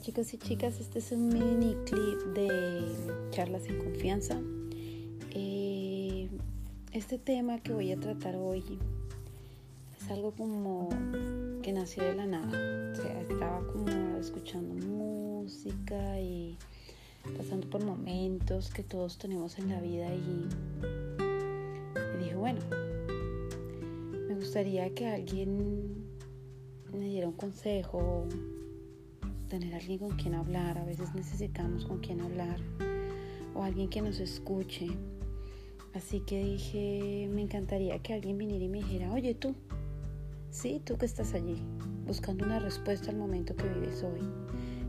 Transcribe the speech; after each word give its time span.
Chicos 0.00 0.34
y 0.34 0.38
chicas, 0.38 0.78
este 0.78 0.98
es 0.98 1.10
un 1.10 1.28
mini 1.28 1.74
clip 1.84 2.18
de 2.34 2.84
charlas 3.30 3.66
en 3.66 3.78
confianza. 3.78 4.38
Eh, 5.34 6.28
este 6.92 7.18
tema 7.18 7.58
que 7.60 7.72
voy 7.72 7.92
a 7.92 7.96
tratar 7.98 8.36
hoy 8.36 8.62
es 9.98 10.10
algo 10.10 10.32
como 10.32 10.88
que 11.62 11.72
nació 11.72 12.04
de 12.04 12.14
la 12.14 12.26
nada. 12.26 12.92
Estaba 13.28 13.66
como 13.72 14.18
escuchando 14.18 14.74
música 14.86 16.20
y 16.20 16.56
pasando 17.36 17.68
por 17.68 17.84
momentos 17.84 18.70
que 18.70 18.82
todos 18.82 19.18
tenemos 19.18 19.58
en 19.58 19.70
la 19.70 19.80
vida 19.80 20.14
y, 20.14 20.48
y 22.14 22.24
dije, 22.24 22.36
bueno, 22.36 22.60
me 24.28 24.34
gustaría 24.34 24.94
que 24.94 25.06
alguien 25.06 26.06
me 26.92 27.06
diera 27.06 27.28
un 27.28 27.34
consejo 27.34 28.26
tener 29.46 29.74
alguien 29.74 29.98
con 29.98 30.16
quien 30.16 30.34
hablar, 30.34 30.78
a 30.78 30.84
veces 30.84 31.14
necesitamos 31.14 31.84
con 31.84 31.98
quien 31.98 32.20
hablar 32.20 32.58
o 33.54 33.62
alguien 33.62 33.88
que 33.88 34.02
nos 34.02 34.20
escuche. 34.20 34.88
Así 35.94 36.20
que 36.20 36.44
dije, 36.44 37.28
me 37.32 37.42
encantaría 37.42 37.98
que 38.00 38.12
alguien 38.12 38.36
viniera 38.36 38.64
y 38.64 38.68
me 38.68 38.78
dijera, 38.78 39.12
oye 39.12 39.34
tú, 39.34 39.54
sí, 40.50 40.80
tú 40.84 40.98
que 40.98 41.06
estás 41.06 41.32
allí, 41.32 41.56
buscando 42.06 42.44
una 42.44 42.58
respuesta 42.58 43.10
al 43.10 43.16
momento 43.16 43.56
que 43.56 43.64
vives 43.68 44.02
hoy. 44.02 44.20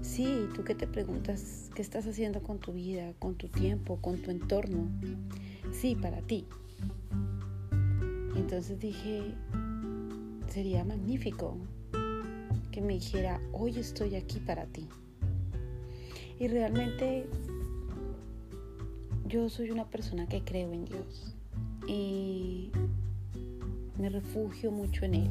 Sí, 0.02 0.48
tú 0.54 0.64
que 0.64 0.76
te 0.76 0.88
preguntas 0.88 1.70
qué 1.76 1.82
estás 1.82 2.06
haciendo 2.08 2.42
con 2.42 2.60
tu 2.60 2.74
vida, 2.74 3.14
con 3.20 3.36
tu 3.36 3.48
tiempo, 3.48 3.98
con 4.02 4.22
tu 4.22 4.32
entorno. 4.32 4.90
Sí, 5.72 5.96
para 5.96 6.22
ti. 6.22 6.46
Entonces 8.36 8.80
dije, 8.80 9.34
sería 10.48 10.84
magnífico 10.84 11.58
me 12.82 12.94
dijera, 12.94 13.42
hoy 13.54 13.78
estoy 13.80 14.16
aquí 14.16 14.40
para 14.40 14.66
ti. 14.66 14.88
Y 16.40 16.48
realmente 16.48 17.28
yo 19.28 19.50
soy 19.50 19.72
una 19.72 19.90
persona 19.90 20.28
que 20.28 20.44
creo 20.44 20.72
en 20.72 20.86
Dios 20.86 21.36
y 21.88 22.72
me 23.98 24.10
refugio 24.10 24.72
mucho 24.72 25.06
en 25.06 25.16
Él. 25.16 25.30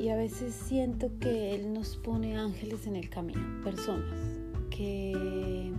Y 0.00 0.08
a 0.10 0.16
veces 0.16 0.54
siento 0.54 1.10
que 1.20 1.54
Él 1.54 1.72
nos 1.72 1.96
pone 1.96 2.36
ángeles 2.36 2.86
en 2.86 2.96
el 2.96 3.08
camino, 3.08 3.40
personas 3.62 4.38
que 4.70 5.72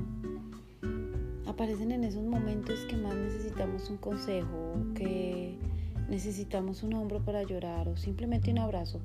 aparecen 1.45 1.92
en 1.92 2.03
esos 2.03 2.23
momentos 2.23 2.80
que 2.90 2.95
más 2.95 3.16
necesitamos 3.16 3.90
un 3.90 3.97
consejo, 3.97 4.75
que 4.95 5.58
necesitamos 6.09 6.83
un 6.83 6.93
hombro 6.93 7.23
para 7.23 7.43
llorar 7.43 7.88
o 7.88 7.95
simplemente 7.95 8.52
un 8.52 8.59
abrazo, 8.59 8.99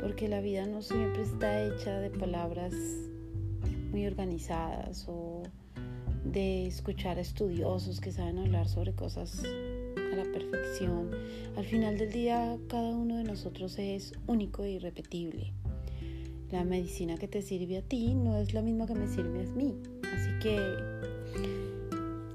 porque 0.00 0.28
la 0.28 0.40
vida 0.40 0.66
no 0.66 0.82
siempre 0.82 1.22
está 1.22 1.64
hecha 1.64 1.98
de 1.98 2.10
palabras 2.10 2.74
muy 3.90 4.06
organizadas 4.06 5.06
o 5.08 5.42
de 6.24 6.66
escuchar 6.66 7.18
a 7.18 7.22
estudiosos 7.22 8.00
que 8.00 8.12
saben 8.12 8.38
hablar 8.38 8.68
sobre 8.68 8.92
cosas 8.92 9.42
a 9.42 10.16
la 10.16 10.24
perfección. 10.24 11.10
Al 11.56 11.64
final 11.64 11.96
del 11.96 12.12
día, 12.12 12.58
cada 12.68 12.90
uno 12.90 13.16
de 13.16 13.24
nosotros 13.24 13.78
es 13.78 14.12
único 14.26 14.62
e 14.62 14.72
irrepetible. 14.72 15.52
La 16.50 16.64
medicina 16.64 17.16
que 17.16 17.28
te 17.28 17.42
sirve 17.42 17.78
a 17.78 17.82
ti 17.82 18.14
no 18.14 18.36
es 18.36 18.52
la 18.52 18.60
misma 18.60 18.86
que 18.86 18.94
me 18.94 19.08
sirve 19.08 19.44
a 19.44 19.52
mí. 19.54 19.76
Así 20.12 20.30
que 20.42 20.58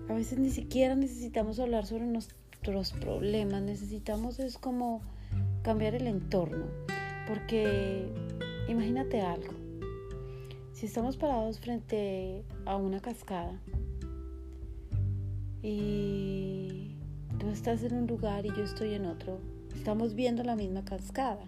a 0.09 0.13
veces 0.13 0.39
ni 0.39 0.49
siquiera 0.49 0.95
necesitamos 0.95 1.59
hablar 1.59 1.85
sobre 1.85 2.05
nuestros 2.73 2.99
problemas, 2.99 3.61
necesitamos 3.61 4.39
es 4.39 4.57
como 4.57 5.01
cambiar 5.61 5.93
el 5.95 6.07
entorno, 6.07 6.65
porque 7.27 8.07
imagínate 8.67 9.21
algo, 9.21 9.53
si 10.73 10.87
estamos 10.87 11.17
parados 11.17 11.59
frente 11.59 12.43
a 12.65 12.75
una 12.75 12.99
cascada 13.01 13.59
y 15.61 16.95
tú 17.39 17.49
estás 17.49 17.83
en 17.83 17.95
un 17.95 18.07
lugar 18.07 18.45
y 18.45 18.49
yo 18.49 18.63
estoy 18.63 18.93
en 18.93 19.05
otro, 19.05 19.39
estamos 19.75 20.15
viendo 20.15 20.43
la 20.43 20.55
misma 20.55 20.83
cascada, 20.83 21.45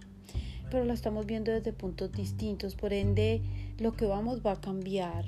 pero 0.69 0.85
la 0.85 0.93
estamos 0.93 1.25
viendo 1.25 1.51
desde 1.51 1.73
puntos 1.73 2.11
distintos, 2.11 2.75
por 2.75 2.93
ende 2.93 3.41
lo 3.79 3.93
que 3.93 4.05
vamos 4.05 4.45
va 4.45 4.53
a 4.53 4.61
cambiar, 4.61 5.25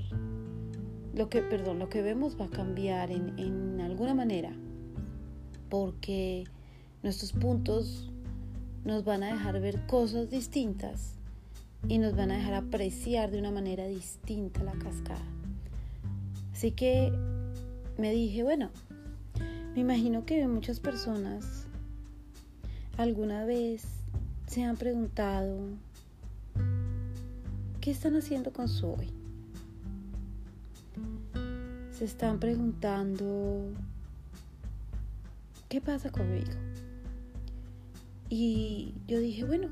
lo 1.15 1.29
que, 1.29 1.41
perdón, 1.41 1.79
lo 1.79 1.89
que 1.89 2.01
vemos 2.01 2.39
va 2.39 2.45
a 2.45 2.49
cambiar 2.49 3.11
en, 3.11 3.39
en 3.39 3.81
alguna 3.81 4.13
manera 4.13 4.53
porque 5.69 6.45
nuestros 7.03 7.31
puntos 7.31 8.09
nos 8.85 9.05
van 9.05 9.23
a 9.23 9.33
dejar 9.33 9.59
ver 9.61 9.85
cosas 9.87 10.29
distintas 10.29 11.13
y 11.87 11.97
nos 11.97 12.15
van 12.15 12.31
a 12.31 12.37
dejar 12.37 12.55
apreciar 12.55 13.31
de 13.31 13.39
una 13.39 13.51
manera 13.51 13.87
distinta 13.87 14.63
la 14.63 14.73
cascada. 14.73 15.21
Así 16.51 16.71
que 16.71 17.11
me 17.97 18.11
dije, 18.11 18.43
bueno, 18.43 18.69
me 19.73 19.81
imagino 19.81 20.25
que 20.25 20.45
muchas 20.47 20.79
personas 20.79 21.65
alguna 22.97 23.45
vez 23.45 23.83
se 24.47 24.63
han 24.63 24.75
preguntado, 24.75 25.57
¿qué 27.79 27.91
están 27.91 28.15
haciendo 28.15 28.51
con 28.51 28.67
su 28.67 28.87
hoy? 28.87 29.09
Se 31.91 32.05
están 32.05 32.39
preguntando, 32.39 33.69
¿qué 35.69 35.79
pasa 35.81 36.11
conmigo? 36.11 36.51
Y 38.27 38.95
yo 39.07 39.19
dije, 39.19 39.43
bueno, 39.43 39.69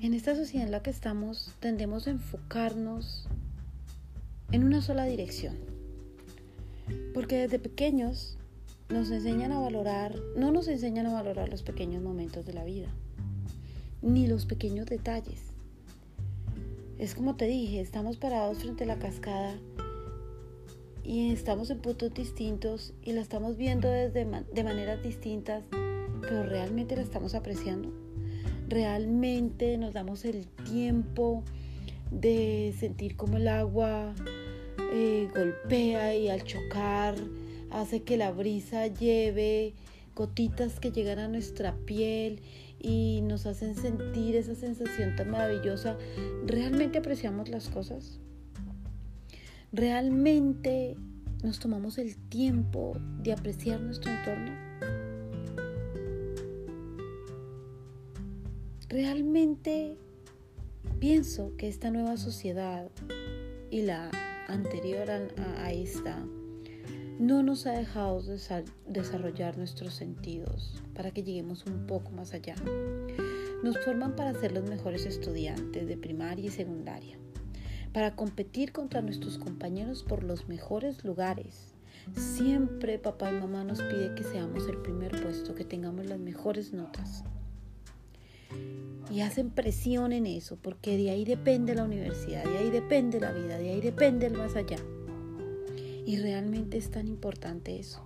en 0.00 0.14
esta 0.14 0.34
sociedad 0.34 0.66
en 0.66 0.72
la 0.72 0.82
que 0.82 0.90
estamos 0.90 1.54
tendemos 1.60 2.06
a 2.06 2.10
enfocarnos 2.10 3.28
en 4.50 4.64
una 4.64 4.82
sola 4.82 5.04
dirección. 5.04 5.56
Porque 7.14 7.38
desde 7.38 7.58
pequeños 7.58 8.36
nos 8.88 9.10
enseñan 9.10 9.52
a 9.52 9.60
valorar, 9.60 10.14
no 10.36 10.50
nos 10.50 10.66
enseñan 10.68 11.06
a 11.06 11.12
valorar 11.12 11.48
los 11.48 11.62
pequeños 11.62 12.02
momentos 12.02 12.44
de 12.44 12.52
la 12.52 12.64
vida, 12.64 12.88
ni 14.02 14.26
los 14.26 14.46
pequeños 14.46 14.86
detalles. 14.86 15.52
Es 16.98 17.14
como 17.14 17.36
te 17.36 17.46
dije, 17.46 17.80
estamos 17.80 18.16
parados 18.16 18.58
frente 18.58 18.84
a 18.84 18.88
la 18.88 18.98
cascada 18.98 19.54
y 21.04 21.32
estamos 21.32 21.70
en 21.70 21.78
puntos 21.78 22.14
distintos 22.14 22.94
y 23.02 23.12
la 23.12 23.20
estamos 23.20 23.56
viendo 23.56 23.88
desde 23.88 24.24
de 24.24 24.64
maneras 24.64 25.02
distintas, 25.02 25.64
pero 26.20 26.44
realmente 26.44 26.96
la 26.96 27.02
estamos 27.02 27.34
apreciando. 27.34 27.92
Realmente 28.68 29.76
nos 29.78 29.92
damos 29.92 30.24
el 30.24 30.46
tiempo 30.46 31.42
de 32.10 32.74
sentir 32.78 33.16
como 33.16 33.36
el 33.36 33.48
agua 33.48 34.14
eh, 34.92 35.28
golpea 35.34 36.14
y 36.14 36.28
al 36.28 36.44
chocar 36.44 37.16
hace 37.70 38.02
que 38.02 38.16
la 38.16 38.30
brisa 38.30 38.86
lleve 38.86 39.74
gotitas 40.14 40.78
que 40.78 40.92
llegan 40.92 41.18
a 41.18 41.28
nuestra 41.28 41.74
piel 41.84 42.40
y 42.78 43.20
nos 43.22 43.46
hacen 43.46 43.74
sentir 43.74 44.36
esa 44.36 44.54
sensación 44.54 45.16
tan 45.16 45.30
maravillosa. 45.30 45.96
¿Realmente 46.46 46.98
apreciamos 46.98 47.48
las 47.48 47.68
cosas? 47.68 48.20
¿Realmente 49.74 50.98
nos 51.42 51.58
tomamos 51.58 51.96
el 51.96 52.14
tiempo 52.28 52.92
de 53.22 53.32
apreciar 53.32 53.80
nuestro 53.80 54.12
entorno? 54.12 54.52
Realmente 58.90 59.96
pienso 61.00 61.56
que 61.56 61.68
esta 61.68 61.90
nueva 61.90 62.18
sociedad 62.18 62.90
y 63.70 63.80
la 63.80 64.10
anterior 64.46 65.10
a, 65.10 65.72
esta 65.72 66.22
no 67.18 67.42
nos 67.42 67.64
ha 67.66 67.72
dejado 67.72 68.20
desarrollar 68.86 69.56
nuestros 69.56 69.94
sentidos 69.94 70.82
para 70.92 71.12
que 71.12 71.22
lleguemos 71.22 71.64
un 71.64 71.86
poco 71.86 72.10
más 72.10 72.34
allá. 72.34 72.56
Nos 73.64 73.78
forman 73.78 74.16
para 74.16 74.38
ser 74.38 74.52
los 74.52 74.68
mejores 74.68 75.06
estudiantes 75.06 75.88
de 75.88 75.96
primaria 75.96 76.44
y 76.44 76.50
secundaria 76.50 77.16
para 77.92 78.16
competir 78.16 78.72
contra 78.72 79.02
nuestros 79.02 79.38
compañeros 79.38 80.02
por 80.02 80.24
los 80.24 80.48
mejores 80.48 81.04
lugares. 81.04 81.74
Siempre 82.16 82.98
papá 82.98 83.30
y 83.30 83.40
mamá 83.40 83.64
nos 83.64 83.80
pide 83.82 84.14
que 84.14 84.24
seamos 84.24 84.66
el 84.68 84.78
primer 84.78 85.22
puesto, 85.22 85.54
que 85.54 85.64
tengamos 85.64 86.06
las 86.06 86.18
mejores 86.18 86.72
notas. 86.72 87.24
Y 89.10 89.20
hacen 89.20 89.50
presión 89.50 90.12
en 90.12 90.26
eso, 90.26 90.56
porque 90.56 90.96
de 90.96 91.10
ahí 91.10 91.24
depende 91.24 91.74
la 91.74 91.84
universidad, 91.84 92.44
de 92.44 92.58
ahí 92.58 92.70
depende 92.70 93.20
la 93.20 93.32
vida, 93.32 93.58
de 93.58 93.70
ahí 93.70 93.80
depende 93.80 94.26
el 94.26 94.32
más 94.32 94.56
allá. 94.56 94.78
Y 96.06 96.16
realmente 96.16 96.78
es 96.78 96.90
tan 96.90 97.06
importante 97.06 97.78
eso. 97.78 98.02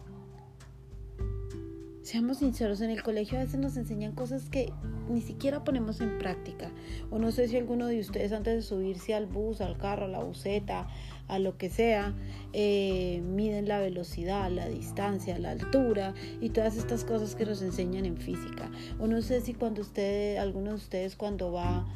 Seamos 2.07 2.39
sinceros, 2.39 2.83
en 2.83 2.91
el 2.91 3.03
colegio 3.03 3.37
a 3.37 3.43
veces 3.43 3.59
nos 3.59 3.77
enseñan 3.77 4.13
cosas 4.13 4.49
que 4.49 4.73
ni 5.09 5.21
siquiera 5.21 5.65
ponemos 5.65 6.01
en 6.01 6.19
práctica. 6.19 6.71
O 7.11 7.19
no 7.19 7.33
sé 7.33 7.49
si 7.49 7.57
alguno 7.57 7.89
de 7.89 7.99
ustedes 7.99 8.31
antes 8.31 8.55
de 8.55 8.63
subirse 8.63 9.13
al 9.13 9.27
bus, 9.27 9.61
al 9.61 9.77
carro, 9.77 10.05
a 10.05 10.09
la 10.09 10.21
buseta, 10.21 10.87
a 11.27 11.41
lo 11.41 11.59
que 11.59 11.69
sea, 11.69 12.15
eh, 12.53 13.21
miden 13.27 13.67
la 13.67 13.81
velocidad, 13.81 14.49
la 14.53 14.69
distancia, 14.69 15.37
la 15.41 15.51
altura 15.51 16.15
y 16.41 16.51
todas 16.51 16.77
estas 16.77 17.05
cosas 17.05 17.35
que 17.35 17.45
nos 17.45 17.61
enseñan 17.61 18.05
en 18.07 18.19
física. 18.19 18.71
O 19.01 19.09
no 19.09 19.21
sé 19.21 19.41
si 19.41 19.53
cuando 19.53 19.83
ustedes, 19.83 20.39
alguno 20.39 20.71
de 20.71 20.77
ustedes 20.77 21.17
cuando 21.17 21.51
va 21.51 21.89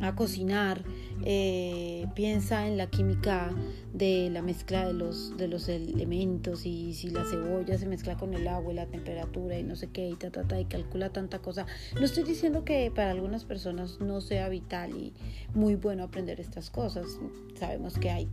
a 0.00 0.14
cocinar, 0.14 0.84
eh, 1.24 2.06
piensa 2.14 2.66
en 2.66 2.76
la 2.76 2.88
química 2.88 3.50
de 3.92 4.30
la 4.30 4.42
mezcla 4.42 4.86
de 4.86 4.92
los, 4.92 5.36
de 5.36 5.48
los 5.48 5.68
elementos 5.68 6.66
y 6.66 6.94
si 6.94 7.10
la 7.10 7.24
cebolla 7.24 7.76
se 7.78 7.86
mezcla 7.86 8.16
con 8.16 8.34
el 8.34 8.46
agua 8.48 8.72
y 8.72 8.76
la 8.76 8.86
temperatura 8.86 9.58
y 9.58 9.62
no 9.62 9.76
sé 9.76 9.88
qué 9.88 10.08
y 10.08 10.14
ta, 10.14 10.30
ta, 10.30 10.44
ta, 10.44 10.60
y 10.60 10.64
calcula 10.66 11.10
tanta 11.10 11.40
cosa. 11.40 11.66
No 11.94 12.04
estoy 12.04 12.24
diciendo 12.24 12.64
que 12.64 12.90
para 12.94 13.10
algunas 13.10 13.44
personas 13.44 14.00
no 14.00 14.20
sea 14.20 14.48
vital 14.48 14.96
y 14.96 15.12
muy 15.54 15.74
bueno 15.74 16.04
aprender 16.04 16.40
estas 16.40 16.70
cosas. 16.70 17.06
Sabemos 17.54 17.98
que 17.98 18.10
hay 18.10 18.28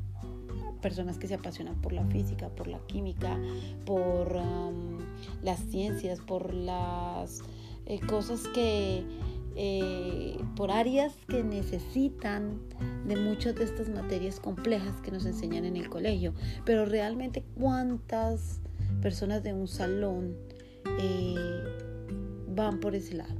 personas 0.82 1.18
que 1.18 1.28
se 1.28 1.34
apasionan 1.34 1.82
por 1.82 1.94
la 1.94 2.06
física, 2.06 2.50
por 2.50 2.68
la 2.68 2.80
química, 2.86 3.40
por 3.86 4.36
um, 4.36 5.00
las 5.42 5.60
ciencias, 5.72 6.20
por 6.20 6.54
las 6.54 7.42
eh, 7.88 8.00
cosas 8.02 8.48
que 8.54 9.04
eh, 9.56 10.38
por 10.56 10.72
áreas 10.72 11.14
que 11.28 11.44
necesitan 11.44 12.60
de 13.08 13.16
muchas 13.16 13.56
de 13.56 13.64
estas 13.64 13.90
materias 13.90 14.40
complejas 14.40 15.00
que 15.02 15.12
nos 15.12 15.26
enseñan 15.26 15.66
en 15.66 15.78
el 15.78 15.90
colegio. 15.90 16.34
Pero 16.66 16.86
realmente 16.86 17.44
cuántas 17.58 18.62
personas 19.02 19.44
de 19.44 19.54
un 19.54 19.68
salón 19.68 20.36
eh, 21.00 21.36
van 22.50 22.80
por 22.80 22.96
ese 22.96 23.16
lado, 23.16 23.36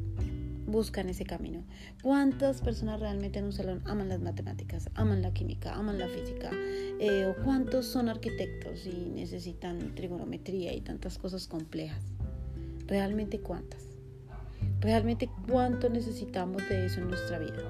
buscan 0.68 1.10
ese 1.10 1.26
camino. 1.26 1.64
¿Cuántas 2.02 2.62
personas 2.62 3.00
realmente 3.00 3.40
en 3.40 3.46
un 3.46 3.54
salón 3.54 3.82
aman 3.86 4.10
las 4.10 4.22
matemáticas, 4.22 4.90
aman 4.96 5.22
la 5.22 5.34
química, 5.34 5.74
aman 5.74 6.00
la 6.00 6.08
física? 6.08 6.52
Eh, 7.00 7.26
¿O 7.26 7.44
cuántos 7.44 7.86
son 7.86 8.10
arquitectos 8.10 8.86
y 8.86 9.10
necesitan 9.10 9.96
trigonometría 9.96 10.74
y 10.74 10.82
tantas 10.82 11.18
cosas 11.18 11.48
complejas? 11.48 12.04
¿Realmente 12.88 13.40
cuántas? 13.40 13.85
Realmente 14.86 15.32
cuánto 15.50 15.90
necesitamos 15.90 16.62
de 16.70 16.86
eso 16.86 17.02
en 17.02 17.08
nuestra 17.08 17.40
vida. 17.40 17.64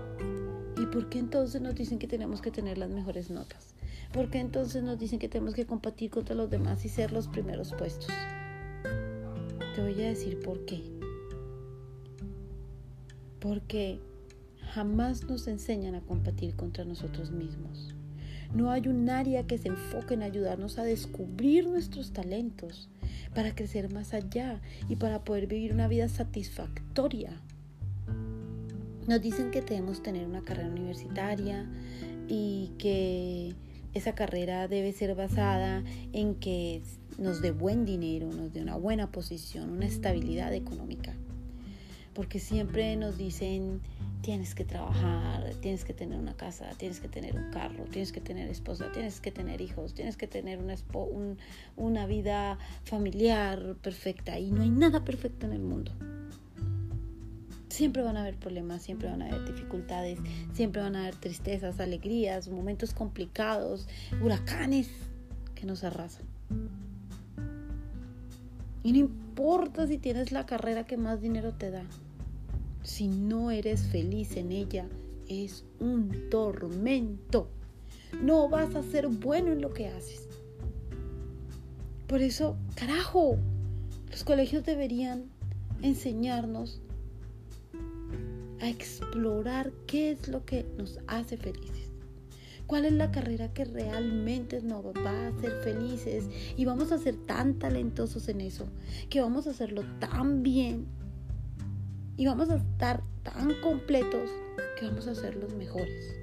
¿Y 0.77 0.85
por 0.87 1.07
qué 1.07 1.19
entonces 1.19 1.61
nos 1.61 1.73
dicen 1.73 1.97
que 1.97 2.07
tenemos 2.07 2.41
que 2.41 2.51
tener 2.51 2.77
las 2.77 2.89
mejores 2.89 3.29
notas? 3.29 3.73
¿Por 4.11 4.29
qué 4.29 4.39
entonces 4.39 4.83
nos 4.83 4.99
dicen 4.99 5.17
que 5.17 5.29
tenemos 5.29 5.55
que 5.55 5.65
competir 5.65 6.11
contra 6.11 6.35
los 6.35 6.49
demás 6.49 6.83
y 6.83 6.89
ser 6.89 7.13
los 7.13 7.29
primeros 7.29 7.73
puestos? 7.73 8.13
Te 9.75 9.81
voy 9.81 9.93
a 10.03 10.09
decir 10.09 10.41
por 10.41 10.65
qué. 10.65 10.83
Porque 13.39 14.01
jamás 14.73 15.23
nos 15.23 15.47
enseñan 15.47 15.95
a 15.95 16.01
competir 16.01 16.53
contra 16.57 16.83
nosotros 16.83 17.31
mismos. 17.31 17.95
No 18.53 18.71
hay 18.71 18.89
un 18.89 19.09
área 19.09 19.47
que 19.47 19.57
se 19.57 19.69
enfoque 19.69 20.15
en 20.15 20.23
ayudarnos 20.23 20.77
a 20.79 20.83
descubrir 20.83 21.65
nuestros 21.67 22.11
talentos, 22.11 22.89
para 23.33 23.55
crecer 23.55 23.91
más 23.91 24.13
allá 24.13 24.61
y 24.89 24.95
para 24.95 25.23
poder 25.23 25.47
vivir 25.47 25.73
una 25.73 25.87
vida 25.87 26.09
satisfactoria. 26.09 27.41
Nos 29.07 29.21
dicen 29.21 29.51
que 29.51 29.61
debemos 29.61 30.01
tener 30.01 30.25
una 30.25 30.41
carrera 30.41 30.69
universitaria 30.69 31.65
y 32.27 32.71
que 32.77 33.53
esa 33.93 34.15
carrera 34.15 34.67
debe 34.67 34.91
ser 34.91 35.15
basada 35.15 35.83
en 36.11 36.35
que 36.35 36.81
nos 37.17 37.41
dé 37.41 37.51
buen 37.51 37.85
dinero, 37.85 38.31
nos 38.31 38.51
dé 38.51 38.61
una 38.61 38.75
buena 38.75 39.11
posición, 39.11 39.69
una 39.69 39.85
estabilidad 39.85 40.53
económica. 40.53 41.13
Porque 42.15 42.39
siempre 42.39 42.95
nos 42.95 43.17
dicen 43.17 43.81
tienes 44.25 44.55
que 44.55 44.65
trabajar, 44.65 45.51
tienes 45.61 45.85
que 45.85 45.93
tener 45.93 46.17
una 46.17 46.33
casa, 46.35 46.67
tienes 46.77 46.99
que 46.99 47.07
tener 47.07 47.35
un 47.35 47.51
carro, 47.51 47.83
tienes 47.91 48.11
que 48.11 48.21
tener 48.21 48.49
esposa, 48.49 48.91
tienes 48.91 49.21
que 49.21 49.31
tener 49.31 49.61
hijos, 49.61 49.93
tienes 49.93 50.17
que 50.17 50.25
tener 50.25 50.59
una, 51.75 52.07
vida 52.07 52.57
familiar 52.85 53.75
perfecta. 53.83 54.39
Y 54.39 54.49
no 54.49 54.63
hay 54.63 54.71
nada 54.71 55.05
perfecto 55.05 55.45
en 55.45 55.53
el 55.53 55.61
mundo. 55.61 55.91
Siempre 57.69 58.01
van 58.01 58.17
a 58.17 58.21
haber 58.21 58.37
problemas, 58.37 58.81
siempre 58.81 59.09
van 59.09 59.21
a 59.21 59.27
haber 59.27 59.45
dificultades, 59.45 60.17
siempre 60.53 60.81
van 60.81 60.95
a 60.95 61.01
haber 61.01 61.17
tristezas, 61.17 61.79
alegrías, 61.79 62.47
momentos 62.47 62.95
complicados, 62.95 63.87
huracanes 64.23 64.89
que 65.53 65.67
nos 65.67 65.83
arrasan. 65.83 66.25
Y 68.81 68.91
no 68.91 68.97
importa 68.97 69.85
si 69.85 69.99
tienes 69.99 70.31
la 70.31 70.47
carrera 70.47 70.87
que 70.87 70.97
más 70.97 71.21
dinero 71.21 71.53
te 71.53 71.69
da 71.69 71.83
si 72.85 73.07
no 73.07 73.49
eres 73.49 73.81
feliz 73.87 74.37
en 74.37 74.51
ella, 74.51 74.85
es 75.27 75.65
un 75.79 76.29
tormento. 76.29 77.49
No 78.21 78.47
vas 78.47 78.75
a 78.75 78.83
ser 78.83 79.07
bueno 79.07 79.51
en 79.51 79.61
lo 79.61 79.73
que 79.73 79.87
haces. 79.87 80.29
Por 82.07 82.21
eso, 82.21 82.55
carajo, 82.75 83.37
los 84.11 84.23
colegios 84.23 84.63
deberían 84.63 85.25
enseñarnos 85.81 86.79
a 88.61 88.69
explorar 88.69 89.71
qué 89.87 90.11
es 90.11 90.27
lo 90.27 90.45
que 90.45 90.65
nos 90.77 90.99
hace 91.07 91.37
felices. 91.37 91.89
¿Cuál 92.67 92.85
es 92.85 92.93
la 92.93 93.11
carrera 93.11 93.51
que 93.51 93.65
realmente 93.65 94.61
nos 94.61 94.85
va 94.85 95.09
a 95.09 95.27
hacer 95.27 95.51
felices? 95.63 96.25
Y 96.55 96.65
vamos 96.65 96.91
a 96.91 96.99
ser 96.99 97.15
tan 97.15 97.55
talentosos 97.55 98.27
en 98.27 98.41
eso, 98.41 98.67
que 99.09 99.21
vamos 99.21 99.47
a 99.47 99.51
hacerlo 99.51 99.83
tan 99.99 100.43
bien 100.43 100.87
y 102.17 102.25
vamos 102.25 102.49
a 102.49 102.55
estar 102.55 103.03
tan 103.23 103.53
completos 103.61 104.29
que 104.79 104.87
vamos 104.87 105.07
a 105.07 105.15
ser 105.15 105.35
los 105.35 105.53
mejores. 105.53 106.15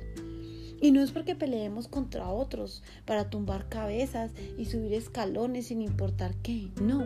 Y 0.81 0.91
no 0.91 1.00
es 1.00 1.12
porque 1.12 1.37
peleemos 1.37 1.87
contra 1.87 2.29
otros 2.29 2.83
para 3.05 3.31
tumbar 3.31 3.69
cabezas 3.69 4.33
y 4.59 4.65
subir 4.65 4.94
escalones 4.94 5.67
sin 5.67 5.81
importar 5.81 6.35
qué, 6.43 6.71
no. 6.81 7.05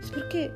Es 0.00 0.10
porque 0.10 0.50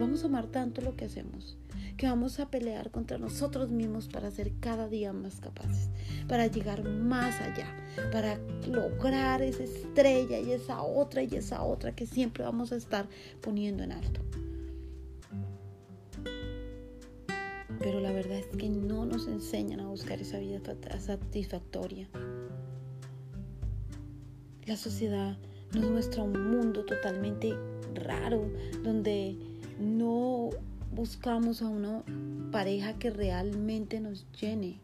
vamos 0.00 0.24
a 0.24 0.26
amar 0.26 0.46
tanto 0.46 0.80
lo 0.80 0.96
que 0.96 1.04
hacemos 1.04 1.56
que 1.98 2.06
vamos 2.06 2.38
a 2.38 2.48
pelear 2.48 2.92
contra 2.92 3.18
nosotros 3.18 3.70
mismos 3.70 4.06
para 4.06 4.30
ser 4.30 4.52
cada 4.60 4.88
día 4.88 5.12
más 5.12 5.40
capaces, 5.40 5.90
para 6.28 6.46
llegar 6.46 6.84
más 6.84 7.40
allá, 7.40 7.66
para 8.12 8.38
lograr 8.68 9.42
esa 9.42 9.64
estrella 9.64 10.38
y 10.38 10.52
esa 10.52 10.80
otra 10.80 11.24
y 11.24 11.34
esa 11.34 11.60
otra 11.62 11.96
que 11.96 12.06
siempre 12.06 12.44
vamos 12.44 12.70
a 12.70 12.76
estar 12.76 13.08
poniendo 13.42 13.82
en 13.82 13.90
alto. 13.90 14.20
Pero 17.88 18.00
la 18.00 18.12
verdad 18.12 18.36
es 18.36 18.46
que 18.48 18.68
no 18.68 19.06
nos 19.06 19.28
enseñan 19.28 19.80
a 19.80 19.86
buscar 19.86 20.20
esa 20.20 20.38
vida 20.38 20.60
satisfactoria. 21.00 22.06
La 24.66 24.76
sociedad 24.76 25.38
nos 25.72 25.90
muestra 25.90 26.22
un 26.22 26.50
mundo 26.50 26.84
totalmente 26.84 27.56
raro, 27.94 28.42
donde 28.84 29.38
no 29.80 30.50
buscamos 30.94 31.62
a 31.62 31.68
una 31.68 32.04
pareja 32.52 32.98
que 32.98 33.08
realmente 33.08 34.00
nos 34.00 34.26
llene, 34.38 34.80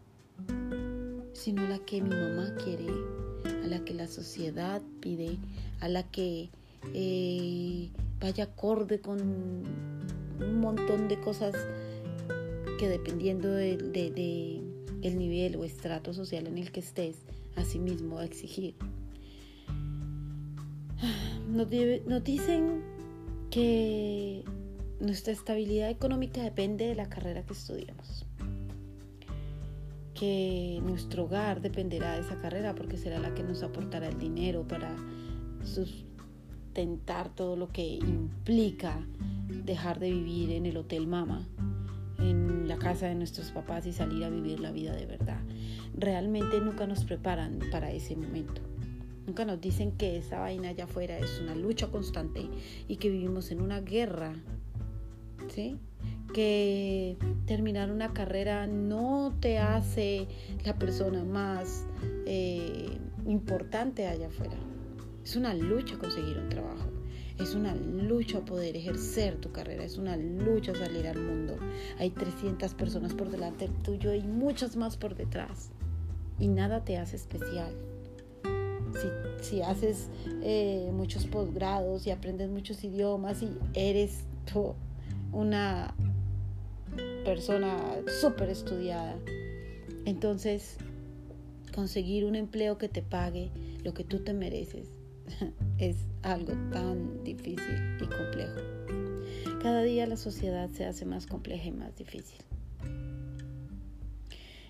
sino 1.34 1.68
la 1.68 1.80
que 1.80 2.00
mi 2.00 2.08
mamá 2.08 2.54
quiere, 2.64 2.86
a 3.64 3.66
la 3.66 3.84
que 3.84 3.92
la 3.92 4.06
sociedad 4.06 4.80
pide, 5.00 5.36
a 5.80 5.88
la 5.88 6.04
que 6.04 6.48
eh, 6.94 7.90
vaya 8.18 8.44
acorde 8.44 9.02
con 9.02 9.20
un 9.20 10.60
montón 10.60 11.08
de 11.08 11.20
cosas 11.20 11.54
que 12.78 12.88
dependiendo 12.88 13.52
del 13.52 13.92
de, 13.92 14.60
el 15.02 15.18
nivel 15.18 15.56
o 15.56 15.64
estrato 15.64 16.12
social 16.12 16.46
en 16.46 16.58
el 16.58 16.72
que 16.72 16.80
estés, 16.80 17.18
asimismo 17.56 18.16
va 18.16 18.22
a 18.22 18.24
exigir. 18.24 18.74
Nos, 21.48 21.68
nos 22.06 22.24
dicen 22.24 22.82
que 23.50 24.42
nuestra 24.98 25.32
estabilidad 25.32 25.90
económica 25.90 26.42
depende 26.42 26.86
de 26.86 26.94
la 26.94 27.08
carrera 27.08 27.44
que 27.44 27.52
estudiamos. 27.52 28.26
Que 30.14 30.80
nuestro 30.82 31.24
hogar 31.24 31.60
dependerá 31.60 32.14
de 32.14 32.22
esa 32.22 32.40
carrera 32.40 32.74
porque 32.74 32.96
será 32.96 33.20
la 33.20 33.34
que 33.34 33.42
nos 33.42 33.62
aportará 33.62 34.08
el 34.08 34.18
dinero 34.18 34.66
para 34.66 34.96
sustentar 35.64 37.34
todo 37.34 37.56
lo 37.56 37.68
que 37.68 37.84
implica 37.84 39.06
dejar 39.64 40.00
de 40.00 40.10
vivir 40.10 40.50
en 40.50 40.66
el 40.66 40.76
Hotel 40.76 41.06
Mama 41.06 41.46
en 42.30 42.68
la 42.68 42.76
casa 42.76 43.06
de 43.06 43.14
nuestros 43.14 43.52
papás 43.52 43.86
y 43.86 43.92
salir 43.92 44.24
a 44.24 44.30
vivir 44.30 44.60
la 44.60 44.70
vida 44.70 44.94
de 44.94 45.06
verdad. 45.06 45.40
Realmente 45.96 46.60
nunca 46.60 46.86
nos 46.86 47.04
preparan 47.04 47.58
para 47.70 47.90
ese 47.92 48.16
momento. 48.16 48.62
Nunca 49.26 49.44
nos 49.44 49.60
dicen 49.60 49.92
que 49.92 50.18
esa 50.18 50.38
vaina 50.38 50.68
allá 50.68 50.84
afuera 50.84 51.18
es 51.18 51.40
una 51.40 51.54
lucha 51.54 51.88
constante 51.88 52.48
y 52.88 52.96
que 52.96 53.08
vivimos 53.10 53.50
en 53.50 53.60
una 53.60 53.80
guerra. 53.80 54.34
¿Sí? 55.48 55.76
Que 56.32 57.16
terminar 57.46 57.90
una 57.90 58.12
carrera 58.12 58.66
no 58.66 59.34
te 59.40 59.58
hace 59.58 60.26
la 60.64 60.78
persona 60.78 61.22
más 61.24 61.86
eh, 62.26 62.98
importante 63.26 64.06
allá 64.06 64.26
afuera. 64.26 64.56
Es 65.22 65.36
una 65.36 65.54
lucha 65.54 65.98
conseguir 65.98 66.38
un 66.38 66.48
trabajo. 66.48 66.93
Es 67.38 67.56
una 67.56 67.74
lucha 67.74 68.40
poder 68.44 68.76
ejercer 68.76 69.40
tu 69.40 69.50
carrera, 69.50 69.84
es 69.84 69.98
una 69.98 70.16
lucha 70.16 70.72
salir 70.74 71.08
al 71.08 71.20
mundo. 71.20 71.56
Hay 71.98 72.10
300 72.10 72.74
personas 72.74 73.12
por 73.12 73.28
delante 73.28 73.68
tuyo 73.82 74.14
y 74.14 74.22
muchas 74.22 74.76
más 74.76 74.96
por 74.96 75.16
detrás. 75.16 75.70
Y 76.38 76.46
nada 76.46 76.84
te 76.84 76.96
hace 76.96 77.16
especial. 77.16 77.74
Si, 79.40 79.60
haces 79.62 80.08
eh, 80.42 80.88
muchos 80.92 81.26
posgrados 81.26 82.06
y 82.06 82.12
aprendes 82.12 82.48
muchos 82.48 82.84
idiomas 82.84 83.42
y 83.42 83.50
eres 83.74 84.20
tú 84.50 84.74
una 85.32 85.94
persona 87.24 87.76
súper 88.20 88.50
estudiada, 88.50 89.16
Entonces, 90.04 90.76
conseguir 91.74 92.24
un 92.24 92.36
empleo 92.36 92.78
que 92.78 92.88
te 92.88 93.02
pague 93.02 93.50
lo 93.82 93.92
que 93.94 94.04
tú 94.04 94.20
te 94.20 94.32
mereces 94.32 94.88
es 95.78 95.96
algo 96.22 96.52
tan 96.70 97.22
difícil 97.24 97.96
y 98.00 98.06
complejo. 98.06 98.60
Cada 99.62 99.82
día 99.82 100.06
la 100.06 100.16
sociedad 100.16 100.70
se 100.70 100.84
hace 100.84 101.06
más 101.06 101.26
compleja 101.26 101.68
y 101.68 101.72
más 101.72 101.96
difícil. 101.96 102.38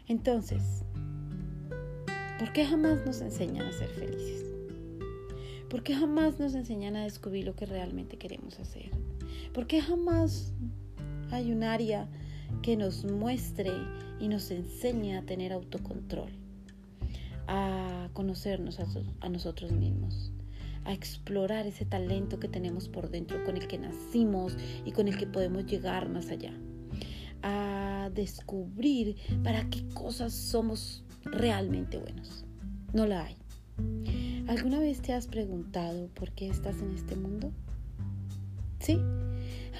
Entonces, 0.07 0.85
¿por 2.39 2.53
qué 2.53 2.67
jamás 2.67 3.05
nos 3.07 3.21
enseñan 3.21 3.67
a 3.67 3.73
ser 3.73 3.89
felices? 3.89 4.45
¿Por 5.71 5.83
qué 5.83 5.95
jamás 5.95 6.39
nos 6.39 6.55
enseñan 6.55 6.95
a 6.95 7.05
descubrir 7.05 7.45
lo 7.47 7.57
que 7.57 7.67
realmente 7.67 8.17
queremos 8.17 8.61
hacer? 8.61 8.91
¿Por 9.53 9.67
qué 9.67 9.81
jamás 9.81 10.53
hay 11.31 11.51
un 11.51 11.65
área 11.65 12.09
que 12.63 12.77
nos 12.77 13.05
muestre 13.05 13.73
y 14.21 14.29
nos 14.29 14.51
enseñe 14.51 15.17
a 15.17 15.23
tener 15.23 15.53
autocontrol, 15.53 16.31
a 17.47 18.09
conocernos 18.13 18.79
a, 19.21 19.29
nosotros 19.29 19.73
mismos, 19.73 20.33
a 20.85 20.93
explorar 20.93 21.67
ese 21.67 21.85
talento 21.85 22.39
que 22.39 22.49
tenemos 22.49 22.89
por 22.89 23.11
dentro, 23.11 23.43
con 23.45 23.57
el 23.57 23.67
que 23.67 23.79
nacimos 23.79 24.57
y 24.85 24.93
con 24.93 25.09
el 25.09 25.17
que 25.17 25.27
podemos 25.27 25.67
llegar 25.67 26.09
más 26.09 26.31
allá, 26.31 26.53
a 27.43 28.11
descubrir 28.15 29.17
para 29.43 29.69
qué 29.71 29.87
cosas 29.95 30.33
somos 30.33 31.05
realmente 31.25 31.99
buenos. 31.99 32.45
No 32.93 33.07
la 33.07 33.25
hay. 33.25 33.37
¿Alguna 34.47 34.79
vez 34.79 35.01
te 35.01 35.13
has 35.13 35.27
preguntado 35.27 36.09
por 36.09 36.31
qué 36.33 36.49
estás 36.49 36.81
en 36.81 36.93
este 36.93 37.17
mundo? 37.17 37.51
¿Sí? 38.79 39.01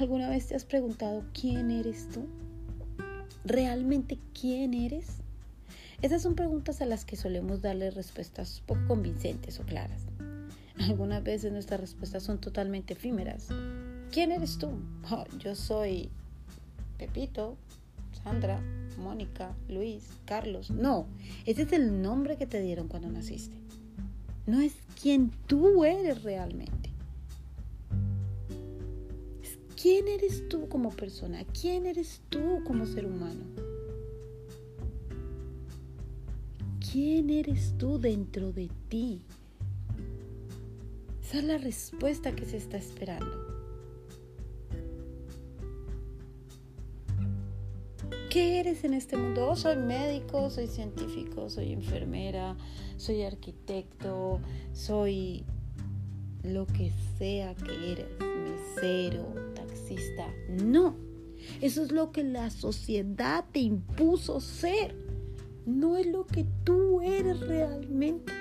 ¿Alguna 0.01 0.29
vez 0.31 0.49
te 0.49 0.57
has 0.57 0.65
preguntado 0.65 1.25
quién 1.39 1.71
eres 1.71 2.09
tú? 2.09 2.27
¿Realmente 3.45 4.19
quién 4.39 4.73
eres? 4.73 5.19
Esas 6.03 6.23
son 6.23 6.35
preguntas 6.35 6.81
a 6.81 6.87
las 6.87 7.05
que 7.05 7.17
solemos 7.17 7.63
darle 7.63 7.91
respuestas 7.91 8.63
poco 8.67 8.81
convincentes 8.89 9.61
o 9.61 9.65
claras. 9.65 10.07
Algunas 10.81 11.23
veces 11.23 11.53
nuestras 11.53 11.81
respuestas 11.81 12.23
son 12.23 12.39
totalmente 12.39 12.95
efímeras. 12.95 13.49
¿Quién 14.11 14.33
eres 14.33 14.59
tú? 14.59 14.71
Oh, 15.11 15.25
yo 15.39 15.55
soy 15.55 16.09
Pepito, 16.99 17.57
Sandra, 18.23 18.61
Mónica, 18.99 19.55
Luis, 19.69 20.05
Carlos. 20.25 20.71
No, 20.71 21.07
ese 21.47 21.63
es 21.63 21.73
el 21.73 22.03
nombre 22.03 22.37
que 22.37 22.47
te 22.47 22.61
dieron 22.61 22.89
cuando 22.89 23.11
naciste. 23.11 23.57
No 24.47 24.61
es 24.61 24.75
quién 25.01 25.31
tú 25.47 25.85
eres 25.85 26.23
realmente. 26.23 26.91
¿Quién 29.81 30.09
eres 30.09 30.49
tú 30.49 30.69
como 30.69 30.91
persona? 30.91 31.45
¿Quién 31.61 31.87
eres 31.87 32.23
tú 32.31 32.63
como 32.65 32.87
ser 32.87 33.05
humano? 33.05 33.45
¿Quién 36.91 37.29
eres 37.29 37.75
tú 37.77 37.99
dentro 37.99 38.53
de 38.53 38.71
ti? 38.89 39.21
Esa 41.25 41.39
es 41.39 41.45
la 41.45 41.59
respuesta 41.59 42.37
que 42.37 42.45
se 42.45 42.59
está 42.59 42.77
esperando. 42.77 43.45
¿Qué 48.31 48.61
eres 48.61 48.85
en 48.85 48.95
este 48.95 49.17
mundo? 49.17 49.49
Oh, 49.49 49.57
soy 49.57 49.77
médico, 49.77 50.51
soy 50.51 50.67
científico, 50.67 51.49
soy 51.49 51.73
enfermera, 51.73 52.57
soy 52.97 53.23
arquitecto, 53.23 54.41
soy 54.73 55.45
lo 56.43 56.67
que 56.67 56.93
sea 57.17 57.55
que 57.55 57.93
eres, 57.93 58.07
mesero, 58.21 59.45
no, 60.49 60.95
eso 61.61 61.83
es 61.83 61.93
lo 61.93 62.13
que 62.13 62.23
la 62.25 62.51
sociedad 62.51 63.45
te 63.53 63.61
impuso 63.61 64.41
ser. 64.41 64.95
No 65.67 65.97
es 65.97 66.07
lo 66.07 66.27
que 66.27 66.45
tú 66.65 67.01
eres 67.01 67.41
realmente. 67.41 68.34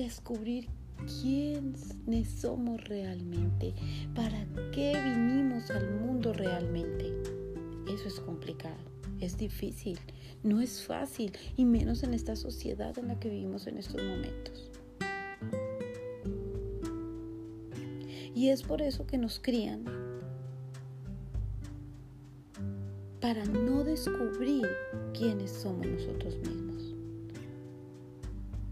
Descubrir 0.00 0.66
quiénes 1.20 2.30
somos 2.40 2.82
realmente, 2.84 3.74
para 4.14 4.46
qué 4.72 4.98
vinimos 4.98 5.70
al 5.70 6.00
mundo 6.00 6.32
realmente. 6.32 7.12
Eso 7.86 8.08
es 8.08 8.18
complicado, 8.18 8.78
es 9.20 9.36
difícil, 9.36 9.98
no 10.42 10.62
es 10.62 10.82
fácil, 10.82 11.32
y 11.54 11.66
menos 11.66 12.02
en 12.02 12.14
esta 12.14 12.34
sociedad 12.34 12.98
en 12.98 13.08
la 13.08 13.20
que 13.20 13.28
vivimos 13.28 13.66
en 13.66 13.76
estos 13.76 14.02
momentos. 14.02 14.70
Y 18.34 18.48
es 18.48 18.62
por 18.62 18.80
eso 18.80 19.06
que 19.06 19.18
nos 19.18 19.38
crían 19.38 19.84
para 23.20 23.44
no 23.44 23.84
descubrir 23.84 24.66
quiénes 25.12 25.50
somos 25.50 25.86
nosotros 25.86 26.38
mismos. 26.38 26.94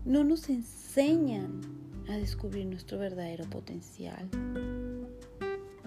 No 0.07 0.25
nos 0.25 0.49
enseñan 0.49 0.78
a 0.99 2.17
descubrir 2.17 2.67
nuestro 2.67 2.99
verdadero 2.99 3.49
potencial. 3.49 4.29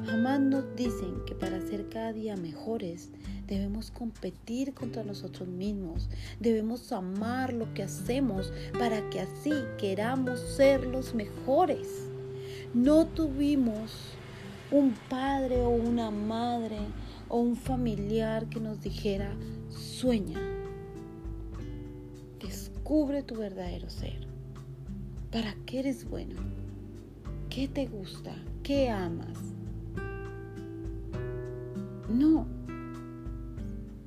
Jamás 0.06 0.40
nos 0.40 0.74
dicen 0.78 1.26
que 1.26 1.36
para 1.36 1.60
ser 1.60 1.90
cada 1.90 2.14
día 2.14 2.38
mejores 2.38 3.10
debemos 3.46 3.92
competir 3.92 4.74
contra 4.74 5.04
nosotros 5.04 5.50
mismos, 5.50 6.10
debemos 6.40 6.94
amar 6.94 7.52
lo 7.52 7.74
que 7.74 7.84
hacemos 7.84 8.54
para 8.80 9.10
que 9.10 9.20
así 9.20 9.52
queramos 9.78 10.40
ser 10.40 10.88
los 10.88 11.14
mejores. 11.14 11.90
No 12.74 13.06
tuvimos 13.06 13.92
un 14.72 14.94
padre 15.10 15.60
o 15.60 15.72
una 15.72 16.10
madre 16.10 16.80
o 17.28 17.42
un 17.42 17.58
familiar 17.58 18.48
que 18.48 18.62
nos 18.62 18.80
dijera, 18.80 19.36
sueña, 19.68 20.40
descubre 22.40 23.24
tu 23.24 23.36
verdadero 23.36 23.90
ser. 23.90 24.31
¿Para 25.32 25.56
qué 25.66 25.80
eres 25.80 26.10
bueno? 26.10 26.36
¿Qué 27.50 27.70
te 27.70 27.88
gusta? 27.88 28.36
¿Qué 28.64 28.90
amas? 28.90 29.38
No, 32.10 32.46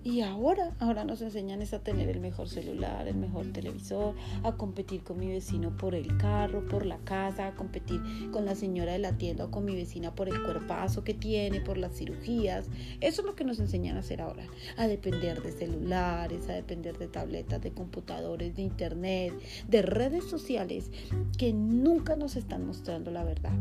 y 0.05 0.21
ahora, 0.21 0.77
ahora 0.81 1.05
nos 1.05 1.23
enseñan 1.23 1.63
a 1.63 1.79
tener 1.79 2.11
el 2.11 2.21
mejor 2.21 2.49
celular, 2.51 3.09
el 3.09 3.17
mejor 3.17 3.47
televisor, 3.53 4.15
a 4.43 4.53
competir 4.53 5.03
con 5.03 5.19
mi 5.19 5.29
vecino 5.29 5.75
por 5.75 5.95
el 5.95 6.19
carro, 6.19 6.67
por 6.67 6.85
la 6.85 6.99
casa, 6.99 7.47
a 7.47 7.55
competir 7.55 8.03
con 8.31 8.45
la 8.45 8.55
señora 8.55 8.93
de 8.93 8.99
la 8.99 9.17
tienda 9.17 9.47
o 9.47 9.51
con 9.51 9.65
mi 9.65 9.75
vecina 9.75 10.15
por 10.15 10.29
el 10.29 10.43
cuerpazo 10.43 11.05
que 11.05 11.15
tiene, 11.15 11.63
por 11.63 11.79
las 11.79 11.97
cirugías. 11.97 12.67
Eso 13.01 13.23
es 13.23 13.27
lo 13.27 13.35
que 13.35 13.45
nos 13.45 13.59
enseñan 13.61 13.97
a 13.97 14.01
hacer 14.01 14.21
ahora, 14.21 14.47
a 14.77 14.87
depender 14.87 15.43
de 15.43 15.53
celulares, 15.53 16.51
a 16.51 16.53
depender 16.53 16.99
de 16.99 17.09
tabletas, 17.09 17.63
de 17.63 17.73
computadores, 17.73 18.55
de 18.57 18.63
internet, 18.63 19.33
de 19.69 19.81
redes 19.81 20.25
sociales 20.25 20.91
que 21.39 21.55
nunca 21.55 22.15
nos 22.15 22.37
están 22.37 22.67
mostrando 22.67 23.11
la 23.11 23.25
verdad. 23.25 23.55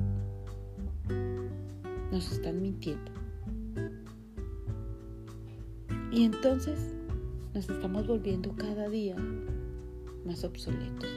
Nos 2.12 2.32
están 2.34 2.62
mintiendo. 2.62 3.23
Y 6.14 6.26
entonces 6.26 6.94
nos 7.56 7.68
estamos 7.68 8.06
volviendo 8.06 8.56
cada 8.56 8.88
día 8.88 9.16
más 10.24 10.44
obsoletos, 10.44 11.10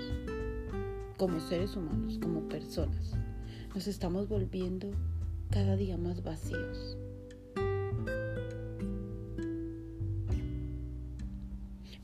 como 1.18 1.38
seres 1.38 1.76
humanos, 1.76 2.18
como 2.18 2.48
personas. 2.48 3.12
Nos 3.74 3.86
estamos 3.88 4.26
volviendo 4.26 4.90
cada 5.50 5.76
día 5.76 5.98
más 5.98 6.22
vacíos. 6.22 6.96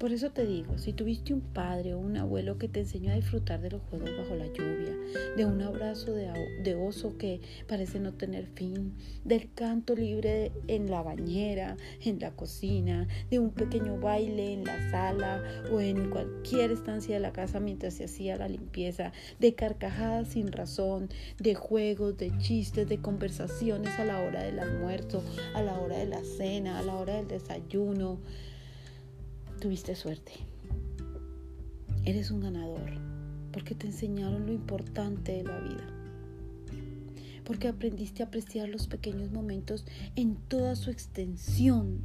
Por 0.02 0.12
eso 0.12 0.30
te 0.30 0.44
digo, 0.44 0.78
si 0.78 0.92
tuviste 0.92 1.32
un 1.32 1.40
padre 1.40 1.94
o 1.94 1.98
un 2.00 2.16
abuelo 2.16 2.58
que 2.58 2.66
te 2.66 2.80
enseñó 2.80 3.12
a 3.12 3.14
disfrutar 3.14 3.60
de 3.60 3.70
los 3.70 3.82
juegos 3.82 4.10
bajo 4.18 4.34
la 4.34 4.46
lluvia, 4.46 4.96
de 5.36 5.44
un 5.44 5.62
abrazo 5.62 6.12
de, 6.12 6.74
oso 6.74 7.16
que 7.18 7.40
parece 7.68 8.00
no 8.00 8.12
tener 8.12 8.48
fin, 8.48 8.94
del 9.24 9.48
canto 9.54 9.94
libre 9.94 10.50
en 10.66 10.90
la 10.90 11.02
bañera, 11.02 11.76
en 12.04 12.18
la 12.18 12.32
cocina, 12.32 13.06
de 13.30 13.38
un 13.38 13.50
pequeño 13.50 14.00
baile 14.00 14.54
en 14.54 14.64
la 14.64 14.90
sala 14.90 15.40
o 15.72 15.80
en 15.80 16.10
cualquier 16.10 16.72
estancia 16.72 17.14
de 17.14 17.20
la 17.20 17.32
casa 17.32 17.60
mientras 17.60 17.94
se 17.94 18.06
hacía 18.06 18.36
la 18.36 18.48
limpieza, 18.48 19.12
de 19.38 19.54
carcajadas 19.54 20.26
sin 20.26 20.50
razón, 20.50 21.10
de 21.38 21.54
juegos, 21.54 22.18
de 22.18 22.36
chistes, 22.38 22.88
de 22.88 22.98
conversaciones 22.98 23.96
a 24.00 24.04
la 24.04 24.18
hora 24.18 24.42
del 24.42 24.58
almuerzo, 24.58 25.22
a 25.54 25.62
la 25.62 25.78
hora 25.78 25.98
de 25.98 26.06
la 26.06 26.24
cena, 26.24 26.80
a 26.80 26.82
la 26.82 26.96
hora 26.96 27.14
del 27.14 27.28
desayuno, 27.28 28.18
tuviste 29.62 29.94
suerte. 29.94 30.32
Eres 32.04 32.32
un 32.32 32.40
ganador 32.40 32.90
porque 33.52 33.76
te 33.76 33.86
enseñaron 33.86 34.44
lo 34.44 34.52
importante 34.52 35.36
de 35.36 35.44
la 35.44 35.60
vida. 35.60 35.86
Porque 37.44 37.68
aprendiste 37.68 38.24
a 38.24 38.26
apreciar 38.26 38.68
los 38.68 38.88
pequeños 38.88 39.30
momentos 39.30 39.86
en 40.16 40.34
toda 40.34 40.74
su 40.74 40.90
extensión. 40.90 42.00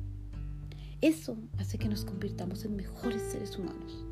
Eso 1.02 1.36
hace 1.58 1.80
que 1.80 1.90
nos 1.90 2.06
convirtamos 2.06 2.64
en 2.64 2.76
mejores 2.76 3.24
seres 3.24 3.58
humanos. 3.58 4.06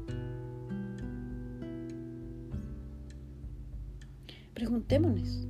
Preguntémonos, 4.56 5.46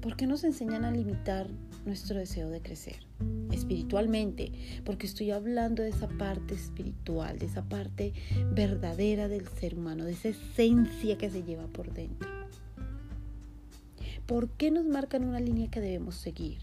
¿por 0.00 0.14
qué 0.14 0.28
nos 0.28 0.44
enseñan 0.44 0.84
a 0.84 0.92
limitar 0.92 1.48
nuestro 1.86 2.18
deseo 2.18 2.50
de 2.50 2.60
crecer? 2.60 3.06
¿Es 3.50 3.66
espiritualmente, 3.66 4.52
porque 4.84 5.06
estoy 5.06 5.32
hablando 5.32 5.82
de 5.82 5.88
esa 5.88 6.06
parte 6.06 6.54
espiritual, 6.54 7.38
de 7.38 7.46
esa 7.46 7.64
parte 7.64 8.12
verdadera 8.52 9.26
del 9.26 9.48
ser 9.48 9.74
humano, 9.74 10.04
de 10.04 10.12
esa 10.12 10.28
esencia 10.28 11.18
que 11.18 11.30
se 11.30 11.42
lleva 11.42 11.66
por 11.66 11.92
dentro. 11.92 12.28
¿Por 14.26 14.50
qué 14.50 14.70
nos 14.70 14.84
marcan 14.86 15.24
una 15.24 15.40
línea 15.40 15.68
que 15.68 15.80
debemos 15.80 16.14
seguir? 16.14 16.58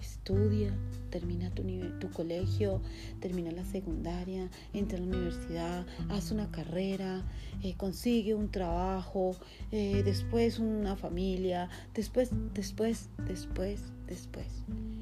Estudia, 0.00 0.72
termina 1.10 1.50
tu, 1.50 1.62
tu 1.98 2.10
colegio, 2.10 2.82
termina 3.20 3.50
la 3.50 3.64
secundaria, 3.64 4.48
entra 4.72 4.98
a 4.98 5.00
la 5.00 5.06
universidad, 5.06 5.86
haz 6.08 6.30
una 6.30 6.50
carrera, 6.50 7.24
eh, 7.62 7.74
consigue 7.76 8.34
un 8.34 8.50
trabajo, 8.50 9.36
eh, 9.72 10.02
después 10.04 10.58
una 10.58 10.96
familia, 10.96 11.68
después, 11.94 12.30
después, 12.54 13.08
después, 13.26 13.80
después. 14.06 14.46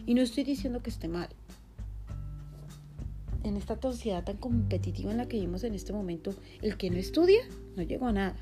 Y 0.06 0.14
no 0.14 0.22
estoy 0.22 0.44
diciendo 0.44 0.82
que 0.82 0.90
esté 0.90 1.08
mal. 1.08 1.28
En 3.42 3.56
esta 3.56 3.78
sociedad 3.80 4.24
tan 4.24 4.38
competitiva 4.38 5.10
en 5.10 5.18
la 5.18 5.28
que 5.28 5.36
vivimos 5.36 5.64
en 5.64 5.74
este 5.74 5.92
momento, 5.92 6.34
el 6.62 6.76
que 6.76 6.90
no 6.90 6.96
estudia 6.96 7.42
no 7.76 7.82
llegó 7.82 8.06
a 8.06 8.12
nada. 8.12 8.36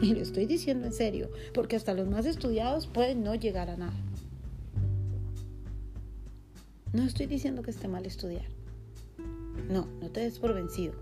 Y 0.00 0.14
lo 0.14 0.20
estoy 0.20 0.46
diciendo 0.46 0.86
en 0.86 0.92
serio, 0.92 1.30
porque 1.52 1.76
hasta 1.76 1.94
los 1.94 2.08
más 2.08 2.26
estudiados 2.26 2.86
pueden 2.86 3.22
no 3.22 3.34
llegar 3.34 3.70
a 3.70 3.76
nada. 3.76 3.96
No 6.92 7.04
estoy 7.04 7.26
diciendo 7.26 7.62
que 7.62 7.70
esté 7.70 7.86
mal 7.86 8.04
estudiar. 8.06 8.46
No, 9.68 9.86
no 10.00 10.10
te 10.10 10.20
des 10.20 10.38
por 10.38 10.54
vencido. 10.54 10.94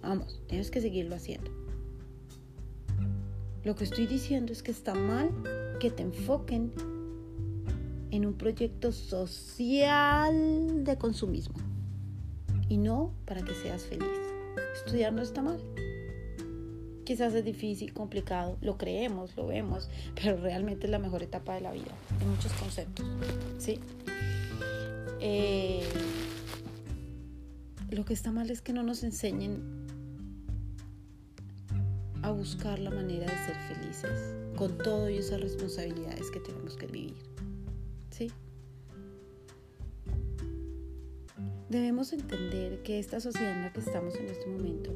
Vamos, 0.00 0.40
tienes 0.46 0.70
que 0.70 0.80
seguirlo 0.80 1.16
haciendo. 1.16 1.50
Lo 3.64 3.74
que 3.74 3.84
estoy 3.84 4.06
diciendo 4.06 4.52
es 4.52 4.62
que 4.62 4.70
está 4.70 4.94
mal 4.94 5.30
que 5.80 5.90
te 5.90 6.02
enfoquen 6.02 6.72
en 8.16 8.26
un 8.26 8.34
proyecto 8.34 8.92
social 8.92 10.84
de 10.84 10.96
consumismo 10.96 11.56
y 12.68 12.76
no 12.76 13.12
para 13.24 13.42
que 13.42 13.54
seas 13.54 13.82
feliz. 13.82 14.06
Estudiar 14.74 15.12
no 15.12 15.22
está 15.22 15.42
mal. 15.42 15.58
Quizás 17.04 17.34
es 17.34 17.44
difícil, 17.44 17.92
complicado, 17.92 18.56
lo 18.60 18.78
creemos, 18.78 19.36
lo 19.36 19.48
vemos, 19.48 19.90
pero 20.14 20.36
realmente 20.36 20.86
es 20.86 20.90
la 20.90 20.98
mejor 20.98 21.22
etapa 21.22 21.54
de 21.54 21.60
la 21.60 21.72
vida 21.72 21.90
en 22.20 22.30
muchos 22.30 22.52
conceptos. 22.52 23.04
¿sí? 23.58 23.80
Eh, 25.20 25.82
lo 27.90 28.04
que 28.04 28.14
está 28.14 28.30
mal 28.30 28.48
es 28.50 28.62
que 28.62 28.72
no 28.72 28.84
nos 28.84 29.02
enseñen 29.02 29.60
a 32.22 32.30
buscar 32.30 32.78
la 32.78 32.90
manera 32.90 33.26
de 33.26 33.38
ser 33.44 33.56
felices 33.76 34.34
con 34.56 34.78
todo 34.78 35.10
y 35.10 35.18
esas 35.18 35.40
responsabilidades 35.40 36.30
que 36.30 36.40
tenemos 36.40 36.76
que 36.76 36.86
vivir. 36.86 37.34
¿Sí? 38.14 38.30
Debemos 41.68 42.12
entender 42.12 42.84
que 42.84 43.00
esta 43.00 43.18
sociedad 43.18 43.56
en 43.56 43.62
la 43.62 43.72
que 43.72 43.80
estamos 43.80 44.14
en 44.14 44.26
este 44.26 44.46
momento 44.46 44.92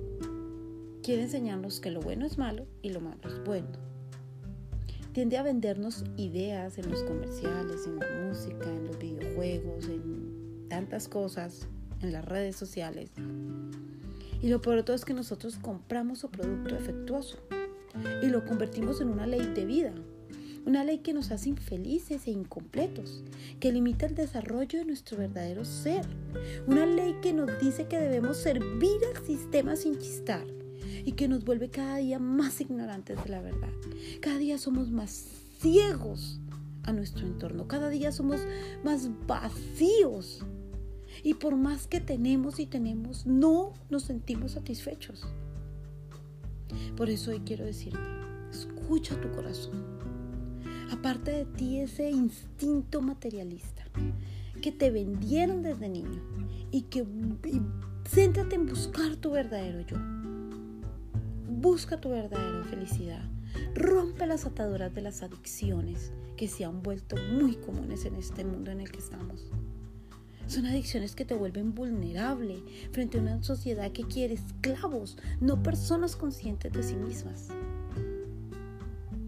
quiere 1.02 1.22
enseñarnos 1.22 1.80
que 1.80 1.90
lo 1.90 2.00
bueno 2.00 2.25
es 2.26 2.38
malo 2.38 2.66
y 2.80 2.90
lo 2.90 3.00
malo 3.00 3.18
es 3.25 3.42
bueno. 3.44 3.66
Tiende 5.12 5.37
a 5.37 5.42
vendernos 5.42 6.04
ideas 6.16 6.78
en 6.78 6.92
los 6.92 7.02
comerciales, 7.02 7.88
en 7.88 7.98
la 7.98 8.06
música, 8.28 8.66
en 8.72 8.87
los 8.87 8.96
videojuegos, 9.00 9.87
en 9.87 10.68
tantas 10.68 11.08
cosas, 11.08 11.66
en 12.00 12.12
las 12.12 12.25
redes 12.25 12.54
sociales. 12.54 13.10
Y 14.40 14.48
lo 14.48 14.60
peor 14.60 14.76
de 14.76 14.82
todo 14.84 14.94
es 14.94 15.04
que 15.04 15.14
nosotros 15.14 15.56
compramos 15.56 16.20
su 16.20 16.30
producto 16.30 16.76
defectuoso 16.76 17.38
y 18.22 18.26
lo 18.26 18.44
convertimos 18.44 19.00
en 19.00 19.08
una 19.08 19.26
ley 19.26 19.44
de 19.44 19.64
vida, 19.64 19.92
una 20.68 20.84
ley 20.84 20.98
que 20.98 21.14
nos 21.14 21.30
hace 21.30 21.48
infelices 21.48 22.26
e 22.26 22.31
incompletos, 22.31 23.24
que 23.59 23.72
limita 23.72 24.04
el 24.04 24.14
desarrollo 24.14 24.78
de 24.78 24.85
nuestro 24.85 25.16
verdadero 25.16 25.64
ser, 25.64 26.04
una 26.66 26.85
ley 26.85 27.16
que 27.22 27.33
nos 27.33 27.59
dice 27.59 27.87
que 27.87 27.98
debemos 27.98 28.37
servir 28.37 28.98
al 29.14 29.24
sistema 29.24 29.76
sin 29.76 29.98
chistar, 29.98 30.46
y 31.07 31.12
que 31.12 31.26
nos 31.26 31.44
vuelve 31.44 31.70
cada 31.70 31.96
día 31.96 32.18
más 32.18 32.61
ignorantes 32.61 33.22
de 33.24 33.31
la 33.31 33.40
verdad. 33.40 33.70
Cada 34.20 34.37
día 34.37 34.59
somos 34.59 34.90
más 34.90 35.26
ciegos 35.59 36.38
a 36.83 36.92
nuestro 36.92 37.26
entorno, 37.26 37.66
cada 37.66 37.88
día 37.88 38.12
somos 38.12 38.40
más 38.85 39.09
vacíos 39.26 40.44
y 41.22 41.35
por 41.35 41.57
más 41.57 41.87
que 41.87 42.00
tenemos 42.00 42.61
y 42.61 42.66
tenemos, 42.66 43.24
no 43.24 43.72
nos 43.88 44.02
sentimos 44.02 44.52
satisfechos. 44.52 45.26
Por 46.94 47.09
eso 47.09 47.31
hoy 47.31 47.40
quiero 47.40 47.64
decirte, 47.64 47.98
escucha 48.50 49.18
tu 49.18 49.31
corazón. 49.31 49.97
Aparte 50.90 51.31
de 51.31 51.44
ti 51.44 51.81
ese 51.81 52.11
instinto 52.11 53.01
materialista 53.01 53.85
que 54.62 54.72
te 54.72 54.90
vendieron 54.90 55.62
desde 55.62 55.88
niño 55.88 56.22
y 56.70 56.83
que 56.83 57.01
y 57.01 57.61
céntrate 58.09 58.57
en 58.57 58.66
buscar 58.66 59.16
tu 59.16 59.31
verdadero 59.31 59.81
yo. 59.83 59.96
Busca 61.48 62.01
tu 62.01 62.11
verdadera 62.11 62.64
felicidad. 62.64 63.22
Rompe 63.74 64.27
las 64.27 64.46
ataduras 64.46 64.94
de 64.94 65.03
las 65.03 65.22
adicciones 65.22 66.12
que 66.37 66.48
se 66.48 66.64
han 66.64 66.83
vuelto 66.83 67.16
muy 67.33 67.57
comunes 67.57 68.05
en 68.05 68.14
este 68.14 68.44
mundo 68.44 68.70
en 68.70 68.81
el 68.81 68.90
que 68.90 68.98
estamos. 68.98 69.51
Son 70.46 70.64
adicciones 70.64 71.14
que 71.14 71.27
te 71.27 71.35
vuelven 71.35 71.74
vulnerable 71.74 72.62
frente 72.92 73.18
a 73.18 73.20
una 73.20 73.42
sociedad 73.42 73.92
que 73.92 74.05
quiere 74.05 74.35
esclavos, 74.35 75.18
no 75.40 75.62
personas 75.62 76.16
conscientes 76.16 76.72
de 76.72 76.83
sí 76.83 76.96
mismas. 76.96 77.48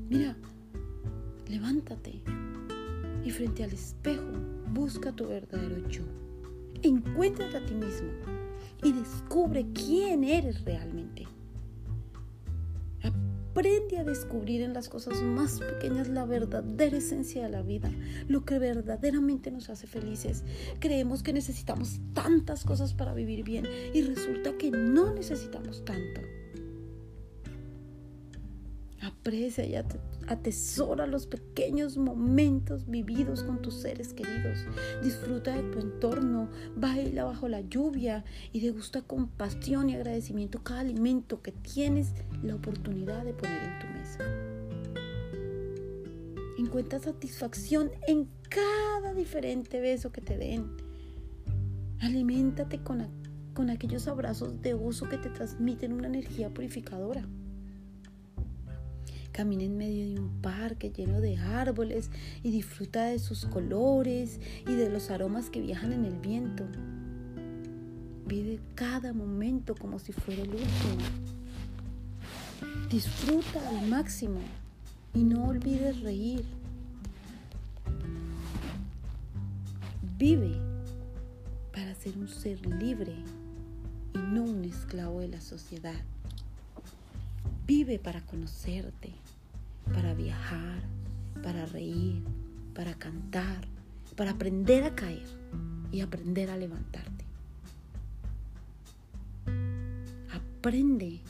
Mira, 0.08 0.36
levántate 1.50 2.22
y 3.24 3.30
frente 3.30 3.64
al 3.64 3.72
espejo 3.72 4.24
busca 4.72 5.12
tu 5.12 5.26
verdadero 5.26 5.86
yo. 5.88 6.04
Encuéntrate 6.82 7.56
a 7.56 7.66
ti 7.66 7.74
mismo 7.74 8.08
y 8.82 8.92
descubre 8.92 9.66
quién 9.74 10.24
eres 10.24 10.64
realmente. 10.64 11.26
Aprende 13.02 13.98
a 13.98 14.04
descubrir 14.04 14.62
en 14.62 14.72
las 14.72 14.88
cosas 14.88 15.20
más 15.22 15.58
pequeñas 15.58 16.08
la 16.08 16.24
verdadera 16.24 16.96
esencia 16.96 17.42
de 17.42 17.50
la 17.50 17.62
vida, 17.62 17.90
lo 18.28 18.44
que 18.44 18.58
verdaderamente 18.58 19.50
nos 19.50 19.68
hace 19.70 19.88
felices. 19.88 20.44
Creemos 20.78 21.22
que 21.24 21.32
necesitamos 21.32 22.00
tantas 22.14 22.64
cosas 22.64 22.94
para 22.94 23.12
vivir 23.12 23.42
bien 23.42 23.66
y 23.92 24.02
resulta 24.02 24.56
que 24.56 24.70
no 24.70 25.12
necesitamos 25.12 25.84
tanto. 25.84 26.20
Aprecia 29.02 29.64
y 29.64 29.76
atesora 30.26 31.06
los 31.06 31.26
pequeños 31.26 31.96
momentos 31.96 32.86
vividos 32.86 33.42
con 33.42 33.62
tus 33.62 33.74
seres 33.76 34.12
queridos. 34.12 34.66
Disfruta 35.02 35.56
de 35.56 35.62
tu 35.70 35.78
entorno, 35.78 36.50
baila 36.76 37.24
bajo 37.24 37.48
la 37.48 37.62
lluvia 37.62 38.24
y 38.52 38.60
degusta 38.60 39.00
con 39.00 39.28
pasión 39.28 39.88
y 39.88 39.94
agradecimiento 39.94 40.62
cada 40.62 40.80
alimento 40.80 41.40
que 41.40 41.52
tienes 41.52 42.12
la 42.42 42.56
oportunidad 42.56 43.24
de 43.24 43.32
poner 43.32 43.62
en 43.62 43.78
tu 43.78 43.86
mesa. 43.98 44.24
Encuentra 46.58 46.98
satisfacción 46.98 47.90
en 48.06 48.28
cada 48.50 49.14
diferente 49.14 49.80
beso 49.80 50.12
que 50.12 50.20
te 50.20 50.36
den. 50.36 50.76
Aliméntate 52.00 52.82
con, 52.82 53.06
con 53.54 53.70
aquellos 53.70 54.08
abrazos 54.08 54.60
de 54.60 54.74
oso 54.74 55.08
que 55.08 55.16
te 55.16 55.30
transmiten 55.30 55.94
una 55.94 56.08
energía 56.08 56.52
purificadora. 56.52 57.26
Camina 59.32 59.62
en 59.62 59.76
medio 59.76 60.06
de 60.06 60.20
un 60.20 60.42
parque 60.42 60.90
lleno 60.90 61.20
de 61.20 61.38
árboles 61.38 62.10
y 62.42 62.50
disfruta 62.50 63.04
de 63.04 63.18
sus 63.18 63.46
colores 63.46 64.40
y 64.66 64.74
de 64.74 64.90
los 64.90 65.10
aromas 65.10 65.50
que 65.50 65.60
viajan 65.60 65.92
en 65.92 66.04
el 66.04 66.18
viento. 66.18 66.64
Vive 68.26 68.60
cada 68.74 69.12
momento 69.12 69.74
como 69.74 69.98
si 69.98 70.12
fuera 70.12 70.42
el 70.42 70.50
último. 70.50 70.68
Disfruta 72.90 73.68
al 73.68 73.88
máximo 73.88 74.40
y 75.14 75.24
no 75.24 75.44
olvides 75.46 76.00
reír. 76.00 76.44
Vive 80.18 80.54
para 81.72 81.94
ser 81.94 82.18
un 82.18 82.28
ser 82.28 82.64
libre 82.66 83.14
y 84.14 84.18
no 84.18 84.42
un 84.42 84.64
esclavo 84.64 85.20
de 85.20 85.28
la 85.28 85.40
sociedad. 85.40 86.00
Vive 87.66 87.98
para 87.98 88.20
conocerte, 88.26 89.12
para 89.92 90.14
viajar, 90.14 90.82
para 91.42 91.66
reír, 91.66 92.22
para 92.74 92.94
cantar, 92.94 93.66
para 94.16 94.32
aprender 94.32 94.84
a 94.84 94.94
caer 94.94 95.26
y 95.92 96.00
aprender 96.00 96.50
a 96.50 96.56
levantarte. 96.56 97.24
Aprende 100.32 101.20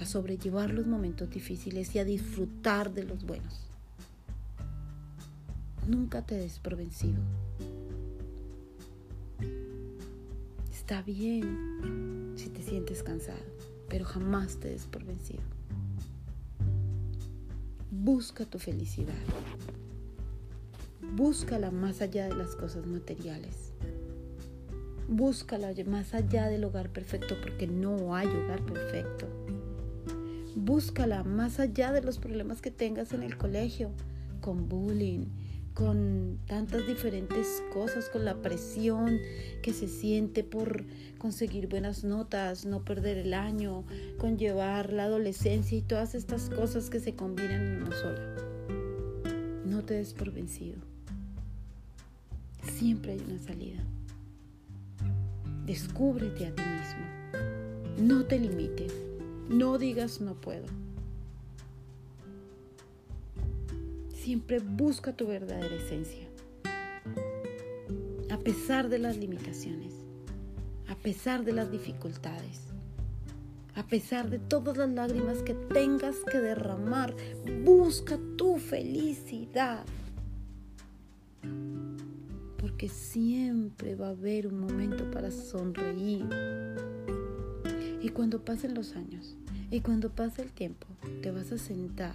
a 0.00 0.06
sobrellevar 0.06 0.70
los 0.70 0.86
momentos 0.86 1.28
difíciles 1.30 1.94
y 1.94 1.98
a 1.98 2.04
disfrutar 2.04 2.92
de 2.92 3.04
los 3.04 3.24
buenos. 3.24 3.66
Nunca 5.88 6.22
te 6.22 6.36
des 6.36 6.58
por 6.60 6.76
vencido. 6.76 7.20
Está 10.72 11.02
bien 11.02 12.34
si 12.36 12.48
te 12.48 12.62
sientes 12.62 13.02
cansado, 13.02 13.42
pero 13.88 14.04
jamás 14.04 14.56
te 14.56 14.68
des 14.68 14.86
por 14.86 15.04
vencido. 15.04 15.42
Busca 18.04 18.44
tu 18.44 18.58
felicidad. 18.58 19.14
búscala 21.16 21.70
más 21.70 22.02
allá 22.02 22.28
de 22.28 22.34
las 22.34 22.54
cosas 22.54 22.84
materiales. 22.86 23.72
Búscala 25.08 25.72
más 25.86 26.12
allá 26.12 26.48
del 26.50 26.64
hogar 26.64 26.90
perfecto 26.90 27.34
porque 27.42 27.66
no 27.66 28.14
hay 28.14 28.26
hogar 28.26 28.60
perfecto. 28.66 29.26
Búscala 30.54 31.24
más 31.24 31.58
allá 31.58 31.92
de 31.92 32.02
los 32.02 32.18
problemas 32.18 32.60
que 32.60 32.70
tengas 32.70 33.14
en 33.14 33.22
el 33.22 33.38
colegio, 33.38 33.88
con 34.42 34.68
bullying, 34.68 35.24
con 35.74 36.38
tantas 36.46 36.86
diferentes 36.86 37.62
cosas, 37.72 38.08
con 38.08 38.24
la 38.24 38.36
presión 38.36 39.18
que 39.60 39.72
se 39.72 39.88
siente 39.88 40.44
por 40.44 40.84
conseguir 41.18 41.68
buenas 41.68 42.04
notas, 42.04 42.64
no 42.64 42.84
perder 42.84 43.18
el 43.18 43.34
año, 43.34 43.84
con 44.18 44.38
llevar 44.38 44.92
la 44.92 45.04
adolescencia 45.04 45.76
y 45.76 45.82
todas 45.82 46.14
estas 46.14 46.48
cosas 46.48 46.90
que 46.90 47.00
se 47.00 47.14
combinan 47.14 47.60
en 47.60 47.82
una 47.82 47.96
sola. 47.96 48.34
No 49.66 49.82
te 49.82 49.94
des 49.94 50.14
por 50.14 50.30
vencido. 50.30 50.78
Siempre 52.62 53.12
hay 53.12 53.24
una 53.28 53.38
salida. 53.38 53.82
Descúbrete 55.66 56.46
a 56.46 56.54
ti 56.54 56.62
mismo. 56.62 58.06
No 58.06 58.24
te 58.26 58.38
limites. 58.38 58.94
No 59.48 59.78
digas 59.78 60.20
no 60.20 60.34
puedo. 60.34 60.83
Siempre 64.24 64.58
busca 64.58 65.12
tu 65.12 65.26
verdadera 65.26 65.76
esencia. 65.76 66.26
A 68.30 68.38
pesar 68.38 68.88
de 68.88 68.98
las 68.98 69.18
limitaciones, 69.18 69.92
a 70.88 70.94
pesar 70.94 71.44
de 71.44 71.52
las 71.52 71.70
dificultades, 71.70 72.62
a 73.74 73.86
pesar 73.86 74.30
de 74.30 74.38
todas 74.38 74.78
las 74.78 74.88
lágrimas 74.88 75.42
que 75.42 75.52
tengas 75.52 76.16
que 76.32 76.38
derramar, 76.38 77.14
busca 77.64 78.18
tu 78.38 78.56
felicidad. 78.56 79.84
Porque 82.56 82.88
siempre 82.88 83.94
va 83.94 84.06
a 84.06 84.12
haber 84.12 84.46
un 84.46 84.58
momento 84.58 85.10
para 85.10 85.30
sonreír. 85.30 86.26
Y 88.00 88.08
cuando 88.08 88.42
pasen 88.42 88.72
los 88.72 88.96
años 88.96 89.36
y 89.70 89.80
cuando 89.80 90.08
pase 90.08 90.40
el 90.40 90.50
tiempo, 90.50 90.86
te 91.20 91.30
vas 91.30 91.52
a 91.52 91.58
sentar 91.58 92.14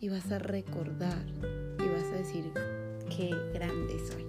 y 0.00 0.08
vas 0.08 0.30
a 0.30 0.38
recordar 0.38 1.24
y 1.78 1.88
vas 1.88 2.04
a 2.12 2.16
decir, 2.16 2.52
qué 3.16 3.30
grande 3.52 3.98
soy. 4.10 4.26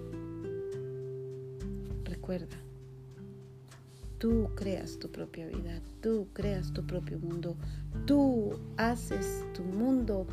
Recuerda, 2.03 2.57
tú 4.17 4.49
creas 4.55 4.97
tu 4.99 5.11
propia 5.11 5.47
vida, 5.47 5.81
tú 6.01 6.27
creas 6.33 6.71
tu 6.73 6.85
propio 6.85 7.19
mundo, 7.19 7.55
tú 8.05 8.53
haces 8.77 9.43
tu 9.53 9.63
mundo 9.63 10.27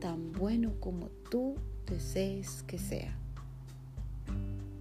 tan 0.00 0.32
bueno 0.32 0.72
como 0.80 1.08
tú 1.30 1.54
desees 1.86 2.64
que 2.64 2.78
sea. 2.78 3.16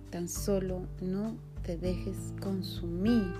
Tan 0.10 0.28
solo 0.28 0.88
no 1.02 1.38
te 1.64 1.78
dejes 1.78 2.34
consumir 2.42 3.32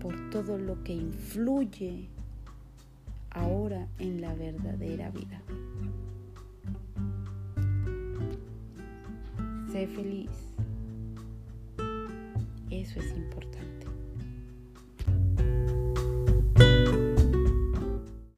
por 0.00 0.30
todo 0.30 0.58
lo 0.58 0.82
que 0.82 0.94
influye 0.94 2.08
ahora 3.34 3.88
en 3.98 4.20
la 4.20 4.34
verdadera 4.34 5.10
vida. 5.10 5.42
Sé 9.70 9.86
feliz. 9.86 10.30
Eso 12.70 13.00
es 13.00 13.16
importante. 13.16 13.71